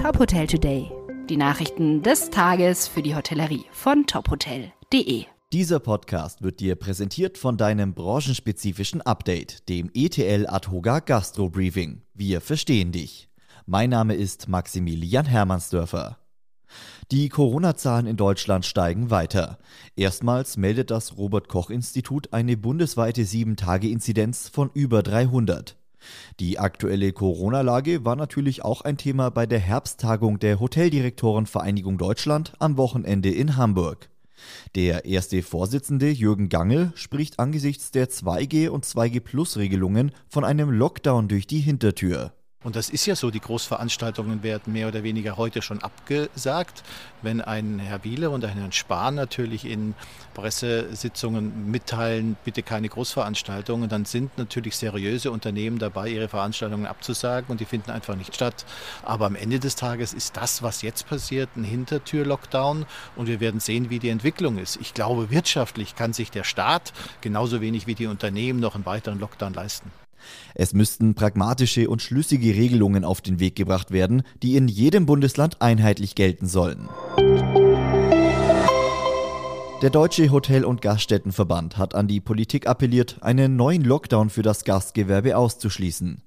Top 0.00 0.18
Hotel 0.18 0.46
Today. 0.46 0.90
Die 1.28 1.36
Nachrichten 1.36 2.02
des 2.02 2.30
Tages 2.30 2.88
für 2.88 3.02
die 3.02 3.14
Hotellerie 3.14 3.66
von 3.70 4.06
tophotel.de. 4.06 5.26
Dieser 5.52 5.78
Podcast 5.78 6.42
wird 6.42 6.60
dir 6.60 6.76
präsentiert 6.76 7.36
von 7.36 7.58
deinem 7.58 7.92
branchenspezifischen 7.92 9.02
Update, 9.02 9.68
dem 9.68 9.90
ETL 9.92 10.46
Adhoga 10.46 11.00
Gastro 11.00 11.50
Briefing. 11.50 12.00
Wir 12.14 12.40
verstehen 12.40 12.92
dich. 12.92 13.28
Mein 13.66 13.90
Name 13.90 14.14
ist 14.14 14.48
Maximilian 14.48 15.26
Hermannsdörfer. 15.26 16.16
Die 17.10 17.28
Corona-Zahlen 17.28 18.06
in 18.06 18.16
Deutschland 18.16 18.64
steigen 18.64 19.10
weiter. 19.10 19.58
Erstmals 19.96 20.56
meldet 20.56 20.90
das 20.90 21.18
Robert 21.18 21.48
Koch 21.48 21.68
Institut 21.68 22.32
eine 22.32 22.56
bundesweite 22.56 23.20
7-Tage-Inzidenz 23.20 24.48
von 24.48 24.70
über 24.72 25.02
300. 25.02 25.76
Die 26.38 26.58
aktuelle 26.58 27.12
Corona-Lage 27.12 28.04
war 28.04 28.16
natürlich 28.16 28.64
auch 28.64 28.82
ein 28.82 28.96
Thema 28.96 29.30
bei 29.30 29.46
der 29.46 29.58
Herbsttagung 29.58 30.38
der 30.38 30.60
Hoteldirektorenvereinigung 30.60 31.98
Deutschland 31.98 32.52
am 32.58 32.76
Wochenende 32.76 33.30
in 33.30 33.56
Hamburg. 33.56 34.08
Der 34.74 35.04
erste 35.04 35.42
Vorsitzende 35.42 36.08
Jürgen 36.08 36.48
Gangel 36.48 36.92
spricht 36.94 37.38
angesichts 37.38 37.90
der 37.90 38.08
2G- 38.08 38.68
und 38.68 38.84
2G-Plus-Regelungen 38.84 40.12
von 40.28 40.44
einem 40.44 40.70
Lockdown 40.70 41.28
durch 41.28 41.46
die 41.46 41.60
Hintertür. 41.60 42.32
Und 42.62 42.76
das 42.76 42.90
ist 42.90 43.06
ja 43.06 43.16
so, 43.16 43.30
die 43.30 43.40
Großveranstaltungen 43.40 44.42
werden 44.42 44.74
mehr 44.74 44.88
oder 44.88 45.02
weniger 45.02 45.38
heute 45.38 45.62
schon 45.62 45.82
abgesagt. 45.82 46.82
Wenn 47.22 47.40
ein 47.40 47.78
Herr 47.78 48.04
Wieler 48.04 48.30
und 48.30 48.44
ein 48.44 48.58
Herr 48.58 48.70
Spahn 48.70 49.14
natürlich 49.14 49.64
in 49.64 49.94
Pressesitzungen 50.34 51.70
mitteilen, 51.70 52.36
bitte 52.44 52.62
keine 52.62 52.90
Großveranstaltungen, 52.90 53.88
dann 53.88 54.04
sind 54.04 54.36
natürlich 54.36 54.76
seriöse 54.76 55.30
Unternehmen 55.30 55.78
dabei, 55.78 56.10
ihre 56.10 56.28
Veranstaltungen 56.28 56.84
abzusagen 56.84 57.50
und 57.50 57.60
die 57.60 57.64
finden 57.64 57.90
einfach 57.92 58.14
nicht 58.14 58.34
statt. 58.34 58.66
Aber 59.04 59.24
am 59.24 59.36
Ende 59.36 59.58
des 59.58 59.74
Tages 59.74 60.12
ist 60.12 60.36
das, 60.36 60.62
was 60.62 60.82
jetzt 60.82 61.08
passiert, 61.08 61.48
ein 61.56 61.64
Hintertür-Lockdown 61.64 62.84
und 63.16 63.26
wir 63.26 63.40
werden 63.40 63.60
sehen, 63.60 63.88
wie 63.88 64.00
die 64.00 64.10
Entwicklung 64.10 64.58
ist. 64.58 64.76
Ich 64.82 64.92
glaube, 64.92 65.30
wirtschaftlich 65.30 65.96
kann 65.96 66.12
sich 66.12 66.30
der 66.30 66.44
Staat 66.44 66.92
genauso 67.22 67.62
wenig 67.62 67.86
wie 67.86 67.94
die 67.94 68.06
Unternehmen 68.06 68.60
noch 68.60 68.74
einen 68.74 68.84
weiteren 68.84 69.18
Lockdown 69.18 69.54
leisten. 69.54 69.90
Es 70.54 70.72
müssten 70.72 71.14
pragmatische 71.14 71.88
und 71.88 72.02
schlüssige 72.02 72.54
Regelungen 72.54 73.04
auf 73.04 73.20
den 73.20 73.40
Weg 73.40 73.56
gebracht 73.56 73.90
werden, 73.90 74.22
die 74.42 74.56
in 74.56 74.68
jedem 74.68 75.06
Bundesland 75.06 75.60
einheitlich 75.60 76.14
gelten 76.14 76.46
sollen. 76.46 76.88
Der 79.82 79.88
Deutsche 79.88 80.30
Hotel- 80.30 80.66
und 80.66 80.82
Gaststättenverband 80.82 81.78
hat 81.78 81.94
an 81.94 82.06
die 82.06 82.20
Politik 82.20 82.66
appelliert, 82.66 83.16
einen 83.22 83.56
neuen 83.56 83.82
Lockdown 83.82 84.28
für 84.28 84.42
das 84.42 84.64
Gastgewerbe 84.64 85.38
auszuschließen. 85.38 86.20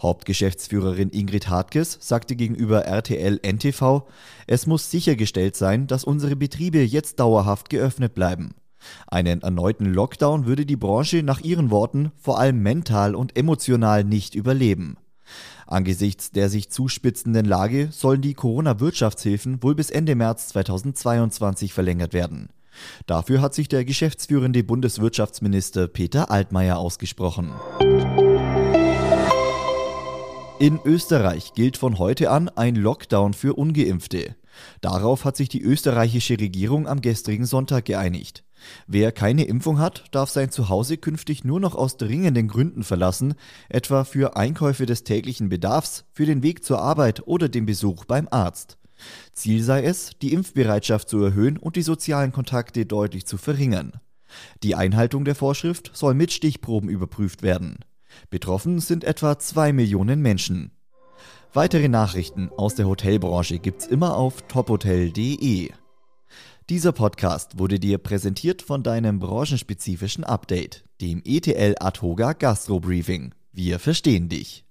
Hauptgeschäftsführerin 0.00 1.10
Ingrid 1.10 1.48
Hartges 1.48 1.98
sagte 2.00 2.36
gegenüber 2.36 2.84
RTL 2.84 3.40
NTV, 3.42 4.02
es 4.46 4.66
muss 4.66 4.90
sichergestellt 4.90 5.56
sein, 5.56 5.86
dass 5.86 6.04
unsere 6.04 6.36
Betriebe 6.36 6.78
jetzt 6.78 7.18
dauerhaft 7.18 7.70
geöffnet 7.70 8.14
bleiben. 8.14 8.54
Einen 9.06 9.42
erneuten 9.42 9.86
Lockdown 9.86 10.46
würde 10.46 10.66
die 10.66 10.76
Branche 10.76 11.22
nach 11.22 11.40
ihren 11.40 11.70
Worten 11.70 12.12
vor 12.16 12.38
allem 12.38 12.62
mental 12.62 13.14
und 13.14 13.36
emotional 13.36 14.04
nicht 14.04 14.34
überleben. 14.34 14.96
Angesichts 15.66 16.30
der 16.32 16.48
sich 16.48 16.70
zuspitzenden 16.70 17.46
Lage 17.46 17.88
sollen 17.92 18.20
die 18.20 18.34
Corona-Wirtschaftshilfen 18.34 19.62
wohl 19.62 19.74
bis 19.74 19.90
Ende 19.90 20.14
März 20.14 20.48
2022 20.48 21.72
verlängert 21.72 22.12
werden. 22.12 22.50
Dafür 23.06 23.40
hat 23.40 23.54
sich 23.54 23.68
der 23.68 23.84
geschäftsführende 23.84 24.64
Bundeswirtschaftsminister 24.64 25.88
Peter 25.88 26.30
Altmaier 26.30 26.78
ausgesprochen. 26.78 27.52
In 30.58 30.78
Österreich 30.84 31.54
gilt 31.54 31.76
von 31.76 31.98
heute 31.98 32.30
an 32.30 32.48
ein 32.48 32.76
Lockdown 32.76 33.34
für 33.34 33.54
ungeimpfte. 33.54 34.36
Darauf 34.80 35.24
hat 35.24 35.36
sich 35.36 35.48
die 35.48 35.62
österreichische 35.62 36.38
Regierung 36.38 36.86
am 36.86 37.00
gestrigen 37.00 37.46
Sonntag 37.46 37.86
geeinigt. 37.86 38.44
Wer 38.86 39.12
keine 39.12 39.44
Impfung 39.44 39.78
hat, 39.78 40.04
darf 40.10 40.30
sein 40.30 40.50
Zuhause 40.50 40.96
künftig 40.96 41.44
nur 41.44 41.60
noch 41.60 41.74
aus 41.74 41.96
dringenden 41.96 42.48
Gründen 42.48 42.84
verlassen, 42.84 43.34
etwa 43.68 44.04
für 44.04 44.36
Einkäufe 44.36 44.86
des 44.86 45.04
täglichen 45.04 45.48
Bedarfs, 45.48 46.04
für 46.12 46.26
den 46.26 46.42
Weg 46.42 46.64
zur 46.64 46.80
Arbeit 46.80 47.26
oder 47.26 47.48
den 47.48 47.66
Besuch 47.66 48.04
beim 48.04 48.28
Arzt. 48.30 48.78
Ziel 49.32 49.62
sei 49.62 49.82
es, 49.82 50.12
die 50.20 50.32
Impfbereitschaft 50.32 51.08
zu 51.08 51.22
erhöhen 51.22 51.56
und 51.56 51.76
die 51.76 51.82
sozialen 51.82 52.32
Kontakte 52.32 52.86
deutlich 52.86 53.26
zu 53.26 53.36
verringern. 53.36 53.92
Die 54.62 54.74
Einhaltung 54.74 55.24
der 55.24 55.34
Vorschrift 55.34 55.90
soll 55.92 56.14
mit 56.14 56.32
Stichproben 56.32 56.88
überprüft 56.88 57.42
werden. 57.42 57.78
Betroffen 58.30 58.78
sind 58.78 59.04
etwa 59.04 59.38
zwei 59.38 59.72
Millionen 59.72 60.20
Menschen. 60.20 60.70
Weitere 61.54 61.88
Nachrichten 61.88 62.50
aus 62.56 62.74
der 62.74 62.86
Hotelbranche 62.86 63.58
gibt's 63.58 63.86
immer 63.86 64.16
auf 64.16 64.42
tophotel.de. 64.42 65.70
Dieser 66.70 66.92
Podcast 66.92 67.58
wurde 67.58 67.80
dir 67.80 67.98
präsentiert 67.98 68.62
von 68.62 68.84
deinem 68.84 69.18
branchenspezifischen 69.18 70.22
Update, 70.22 70.84
dem 71.00 71.20
ETL 71.24 71.74
Adhoga 71.80 72.34
Gastro 72.34 72.78
Briefing. 72.78 73.34
Wir 73.52 73.80
verstehen 73.80 74.28
dich. 74.28 74.60